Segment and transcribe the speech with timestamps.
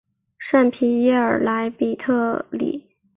[0.39, 2.89] 圣皮耶尔莱比特里。